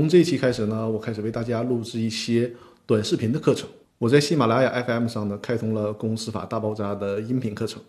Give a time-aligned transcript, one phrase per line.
[0.00, 2.50] 从这一期开始呢，我开始为大家录制一些
[2.86, 3.68] 短视频的课程。
[3.98, 7.82] 我在喜马拉雅 FM 上呢，开通了《公司法大爆炸》的音频课程。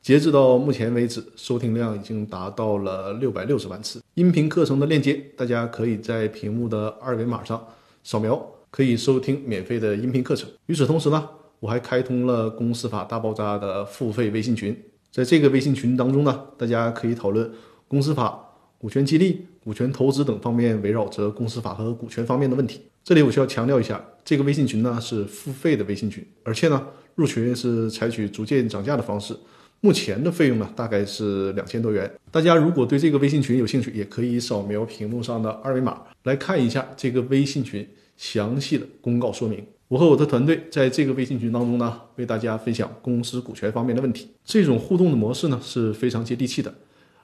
[0.00, 4.00] 截止到目前为止，收听量已经达到了六百六十万次。
[4.14, 7.62] 音频课程的链接，大家可以在屏幕的二维码上
[8.02, 10.48] 扫描，可以收听免费的音频课程。
[10.64, 14.74] 与此同时呢，我还开通了《公司法大爆炸》的付费微信群。
[15.10, 17.52] 在这个微信群当中呢，大家可以讨论
[17.86, 18.49] 公司法、
[18.80, 22.80] 股权激励、股权投资等方面围绕着公司法和股权方面的问题。
[23.04, 29.36] 这里我需要强调一下，这个微信群呢是付费的微信群，而且呢入群是采取逐渐涨价的方式。
[29.82, 32.10] 目前的费用呢，大概是两千多元。
[32.30, 37.86] 大家如果对这个微信群有兴趣，也可以扫描屏幕上的二维码来看一下这个微信群
[38.16, 39.62] 详细的公告说明。
[39.88, 44.30] 我和我的团队在这个微信群当中呢，为大家分享公司股权方面的问题。
[44.42, 46.72] 这种互动的模式呢是非常接地气的，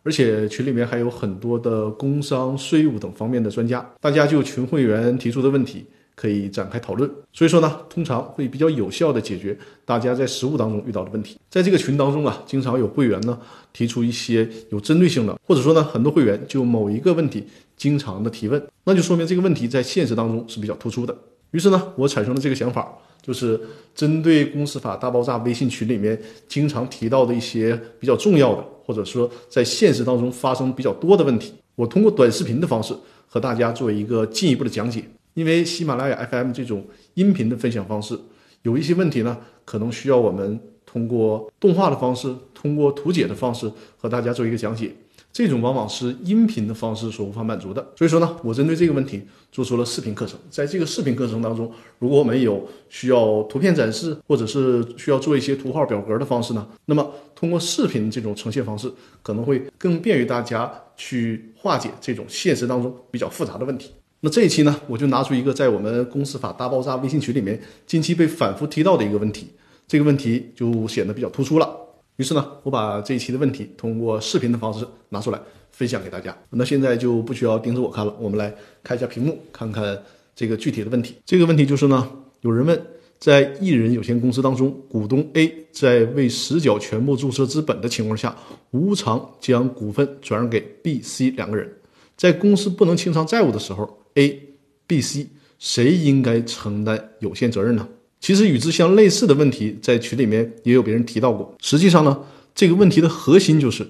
[0.07, 5.85] 而且群里面还有很多的工商、税务等方面的专家，大家就群会员提出的问题。
[6.17, 11.39] 可以展开讨论，所以说呢，通常会比较有效的解决大家在实务当中遇到的问题。
[11.51, 13.39] 在这个群当中啊，经常有会员呢
[13.75, 17.45] 提出一些有针对性的，或者说呢，很多会员就某一个问题
[17.77, 21.15] 经常的提问，那就说明这个问题在现实当中是比较突出的。
[21.57, 22.87] 于是呢，我产生了这个想法，
[23.23, 23.59] 就是
[23.95, 32.95] 针对公司法大爆炸微信群里面经常提到的一些比较重要的，或者说在现实当中发生比较多的问题，我通过短视频的方式
[33.27, 35.03] 和大家做一个进一步的讲解。
[35.33, 36.85] 因为喜马拉雅 FM 这种
[37.15, 38.19] 音频的分享方式，
[38.61, 44.93] 有一些问题呢，可能需要我们通过动画的方式，通过图解的方式和大家做一个讲解。
[45.37, 47.87] 这种往往是音频的方式所无法满足的。
[47.95, 50.41] 所以说呢，我针对这个问题做出了视频课程。
[50.49, 58.91] 在这个视频课程当中，如果我们有需要图片展示，或者是需要做一些图号表格的方式呢，那么通过视频这种呈现方式，
[59.23, 63.91] 可能会更便于大家去化解这种现实当中比较复杂的问题。
[64.21, 69.49] 那这一期呢，我就拿出一个在我们公司法大爆炸微信群里面近期被反复提到的一个问题，
[69.87, 71.69] 这个问题就显得比较突出了。
[72.17, 75.41] 于是呢，我把这一期的问题通过视频的方式拿出来
[75.71, 76.37] 分享给大家。
[76.51, 80.03] 那现在就不需要盯着我看了，我们来看一下屏幕，看看
[80.35, 81.17] 这个具体的问题。
[81.25, 82.11] 这个问题就是呢，
[82.41, 82.81] 有人问，
[83.19, 88.35] 在一人有限公司当中，股东 A 在未实缴全部注册资本的情况下，
[88.71, 91.71] 无偿将股份转让给 B、C 两个人，
[92.17, 94.03] 在公司不能清偿债务的时候。
[94.15, 94.43] A、
[94.87, 95.27] B、C
[95.59, 97.87] 谁应该承担有限责任呢？
[98.27, 101.55] 其实与之相类似的问题，在群里面也有别人提到过。
[101.63, 102.19] 实际上呢，
[102.57, 103.87] 这个问题的核心就是，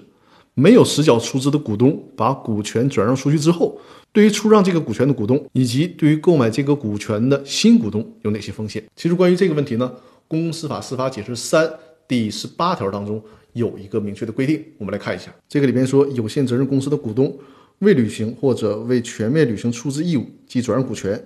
[0.53, 3.75] 没有实缴出资的股东把股权转让出去之后，
[4.11, 8.83] 对于出让这个股权的股东，以及对于购买这个股权的新股东有哪些风险？
[8.95, 9.91] 其实关于这个问题呢，
[10.27, 11.65] 《公司法司法解释三》
[12.07, 13.19] 第十八条当中
[13.53, 15.33] 有一个明确的规定，我们来看一下。
[15.49, 17.35] 这个里边说，有限责任公司的股东。
[17.79, 21.23] 未履行或者未全面履行出资义务及转让股权，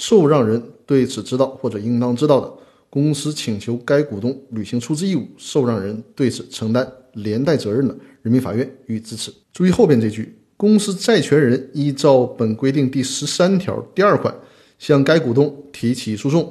[0.00, 2.50] 受让人对此知道或者应当知道的，
[2.88, 9.30] 公司请求该股东履行出资义务，受让人对此承担连带责任的，人民法院予以支持。
[9.52, 14.34] 注意后边这句：公司债权人依照本规定第十三条第二款
[14.78, 16.50] 向该股东提起诉讼，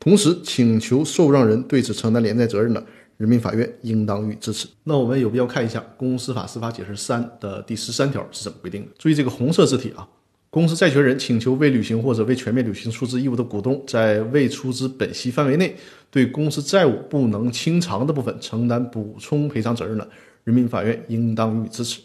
[0.00, 2.84] 同时请求受让人对此承担连带责任的。
[3.18, 4.66] 人民法院应当予以支持。
[4.82, 8.88] 那我们有必要看一下《公司法司法解释三》的第十三条是怎么规定的。
[8.98, 10.08] 注意这个红色字体啊，
[10.50, 15.76] 公司债权人请求未履行或者未全面履行出资义务的股东，在未出资本息范围内
[16.10, 20.08] 对公司债务不能清偿的部分承担补充赔偿责任的，
[20.42, 22.00] 人民法院应当予以支持。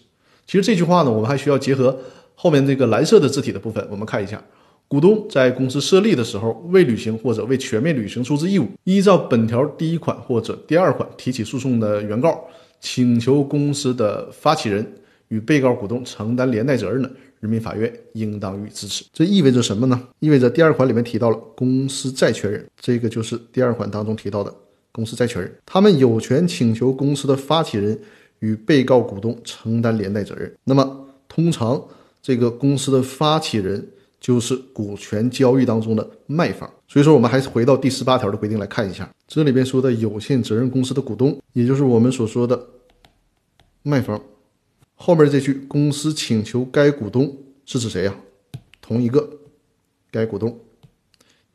[0.46, 1.98] 其实这句话呢，我们还需要结合
[2.36, 4.40] 后面这个蓝色的字体的部分，我们看一下。
[4.88, 12.46] 股东在公司设立的时候未履行或者未全面履行出资义务，依照本条第一款或者第二款提起诉讼的原告，
[12.80, 14.86] 请求公司的发起人
[15.30, 17.12] 与被告股东承担连带责任的，
[17.46, 19.06] 人民法院应当予以支持。
[19.14, 20.02] 这意味着什么呢？
[20.20, 24.54] 意味着第二款里面提到了公司债权人，这个就是第二款当中提到的
[24.92, 27.98] 公司债权人，他们有权请求公司的发起人
[28.40, 30.54] 与被告股东承担连带责任。
[30.64, 31.82] 那么，通常
[32.22, 33.88] 这个公司的发起人。
[34.18, 42.60] 就是股权交易当中的卖方，所以说我们还是回到第十八条的规定来看一下，这里边说的有限责任公司的股东，也就是我们所说的
[43.84, 44.20] 卖方，
[44.96, 48.16] 后面这句公司请求该股东是指谁呀？
[48.82, 49.30] 同一个
[50.10, 50.60] 该股东，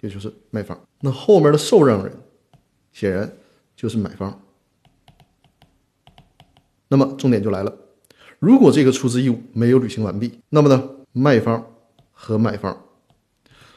[0.00, 0.78] 也就是卖方。
[1.00, 2.12] 那后面的受让人
[2.92, 3.32] 显然
[3.74, 4.40] 就是买方。
[6.88, 7.74] 那么重点就来了，
[8.38, 11.66] 如果这个出资义务没有履行完毕，那么呢，卖方。
[12.22, 12.84] 和买方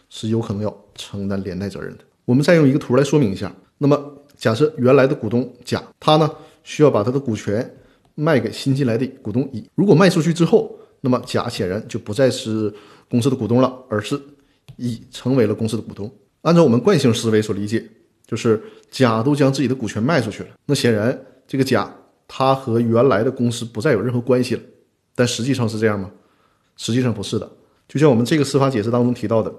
[0.09, 2.03] 是有可能要承担连带责任的。
[2.25, 3.55] 我们再用一个图来说明一下。
[3.77, 6.29] 那么，假设原来的股东甲，他呢
[6.61, 7.73] 需要把他的股权
[8.15, 9.67] 卖给新进来的股东乙。
[9.75, 12.73] 如果卖出去之后，那么甲显然就不再是
[13.09, 14.17] 公司的股东了，而是
[14.77, 16.09] 乙成为了公司的股东。
[16.43, 17.85] 按照我们惯性思维所理解，
[18.25, 21.93] 就是甲都将自己的股权卖出去了，那显然这个甲
[22.27, 24.61] 他和原来的公司不再有任何关系了。
[25.15, 26.09] 但实际上是这样吗？
[26.77, 27.51] 实际上不是的。
[27.87, 29.53] 就像我们这个司法解释当中提到的，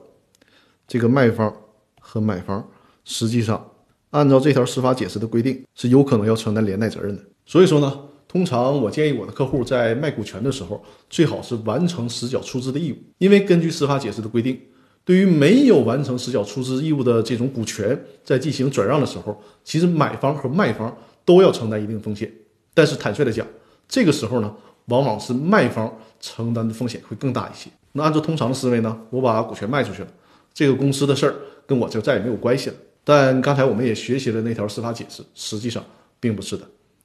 [0.88, 1.54] 这个卖方
[2.00, 2.66] 和买方
[3.04, 3.70] 实际上
[4.10, 7.22] 按照这条司法解释的规定是有可能要承担连带责任的。
[7.44, 8.00] 所以说呢。
[8.34, 14.60] 通常我建议我的客户在卖股权的时候，最好是完成实缴出资的义务，因为根据司法解释的规定，
[15.04, 20.92] 对于没有完成实缴出资义务的这种股权，在进行转让的时候，其实买方和卖方
[21.24, 22.28] 都要承担一定风险。
[22.74, 23.46] 但是坦率的讲，
[23.86, 24.52] 这个时候呢，
[24.86, 27.70] 往往是卖方承担的风险会更大一些。
[27.92, 30.08] 那按照通常的思维呢，我把股权卖出去了，
[30.52, 31.36] 这个公司的事儿
[31.68, 32.74] 跟我就再也没有关系了。
[33.04, 35.84] 但刚才我们也学习了那条司法解释，实际上
[36.18, 36.64] 并不是的，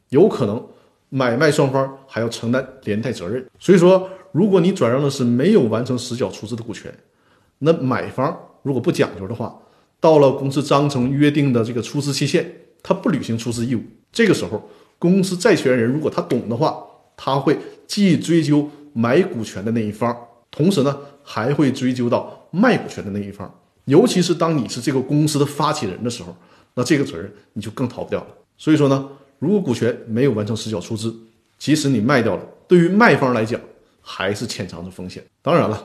[0.09, 0.65] 有可能。
[1.09, 6.93] 买卖双方还要承担连带责任，所以说，如果你转让的是没有完成实缴出资的股权，
[7.57, 9.59] 那买方如果不讲究的话，
[9.99, 12.45] 到了公司章程约定的这个出资期限，
[12.83, 14.69] 他不履行出资义务，这个时候，
[14.99, 16.79] 公司债权人如果他懂的话，
[17.17, 17.57] 他会
[17.87, 20.15] 既追究买股权的那一方，
[20.51, 23.51] 同时呢，还会追究到卖股权的那一方，
[23.85, 26.35] 尤其是当你是这个公司的发起人的时候，
[26.75, 28.27] 那这个责任你就更逃不掉了。
[28.57, 29.09] 所以说呢。
[29.39, 31.15] 如果股权没有完成实缴出资，
[31.57, 33.59] 即使你卖掉了，对于卖方来讲
[34.01, 35.23] 还是潜藏着风险。
[35.41, 35.81] 当然了，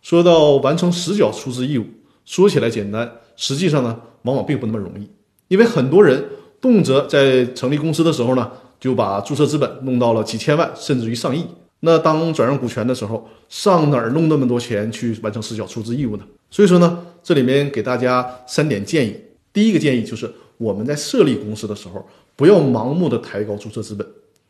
[0.00, 1.84] 说到完成实缴出资义务，
[2.24, 5.08] 说起来简单，实际上呢，往往并不那么容易。
[5.48, 6.24] 因为很多人
[6.60, 11.44] 动辄在成立公司的时候呢，就把注册资本弄到了几千万，甚至于上亿。
[11.80, 16.24] 那当转让股权的时候，上哪儿弄那么多钱去完成实缴出资义务呢？
[16.50, 19.14] 所以说呢，这里面给大家三点建议。
[19.52, 22.06] 第一个建议就是我们在设立公司的时候。
[22.36, 24.06] 不要盲目的抬高注册资本，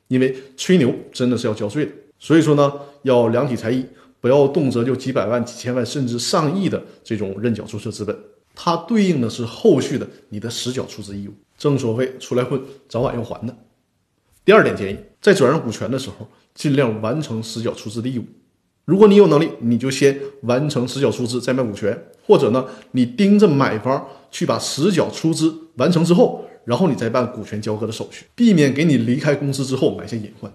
[0.08, 1.92] 因为吹牛真的是要交税的。
[2.18, 2.72] 所以说呢，
[3.02, 3.84] 要量体裁衣，
[4.20, 8.16] 不要动辄就几百万、几千万甚至上亿的这种认缴注册资本，
[8.54, 11.32] 它对应的是后续的你的实缴出资义务。
[11.58, 12.58] 正所谓出来混，
[12.88, 13.54] 早晚要还的。
[14.44, 18.24] 第二点建议，在转让股权的时候，尽量完成实缴出资的义务。
[18.86, 26.46] 如果你有能力，你就先完成实缴出资再卖股权，或者呢，你盯着买方去把实缴出资完成之后。
[26.64, 30.52] 然后你再办股权交割的手续，避免给你离开公司之后埋下隐患。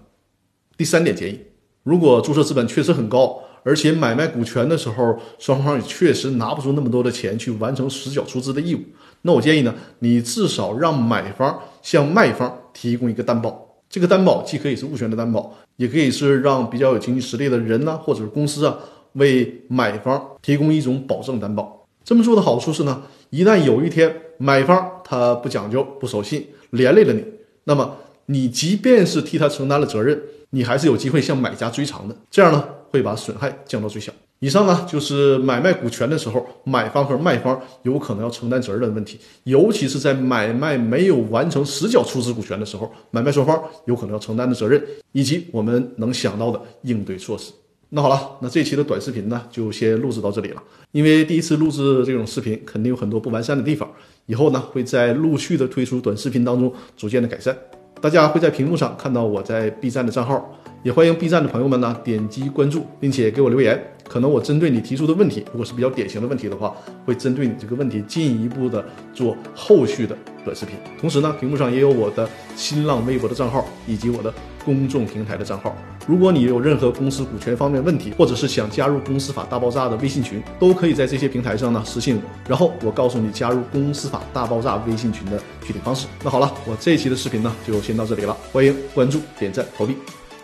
[0.76, 1.38] 第三点建议，
[1.82, 8.80] 如果注册资本确实很高，而且买卖股权的时候双方也确实拿不出那么多的钱去完成实缴出资的义务，
[9.22, 13.66] 那我建议呢，你至少让买方向卖方提供一个担保。
[13.90, 18.78] 这个担保既可以是物权的担保，也可以是让比较有经济实力的人呢，或者是公司啊，
[19.14, 21.79] 为买方提供一种保证担保。
[22.10, 27.24] 这么做的好处是呢，一旦有一天买方他不讲究、不守信，连累了你，
[27.62, 30.20] 那么你即便是替他承担了责任，
[30.50, 32.16] 你还是有机会向买家追偿的。
[32.28, 34.12] 这样呢，会把损害降到最小。
[34.40, 47.52] 以上呢，就是买卖股权的时候，买方和卖方有可能要承担责任的问题，尤其是在买卖没有完成实缴出资股权的时候，买卖双方有可能要承担的责任，以及我们能想到的应对措施。
[47.92, 50.62] 那好了，那这期的短视频呢，就先录制到这里了。
[50.92, 53.90] 因为第一次录制这种视频，肯定有很多不完善的地方，
[54.26, 57.56] 以后呢，会在陆续的推出短视频当中逐渐的改善。
[58.00, 63.82] 大家会在屏幕上看到我在 B 站的账号，也欢迎 B 站的朋友们呢点击关注，并且给我留言。
[64.08, 66.72] 可能我针对你提出的问题，如果是比较典型的问题的话，
[67.04, 70.76] 会针对你这个问题进一步的做后续的短视频。
[71.00, 74.32] 同时呢，屏幕上也有我的新浪微博的账号以及我的
[74.64, 75.76] 公众平台的账号。
[76.06, 86.06] 如果你有任何公司股权方面问题，或者是想加入公司法大爆炸的微信群，都可以在这些平台上呢私信我，然后我告诉你加入公司法大爆炸微信群的具体方式。
[86.24, 89.96] 那好了，我这一期的视频呢就先到这里了，欢迎关注、点赞、投币，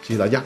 [0.02, 0.42] 谢谢大家。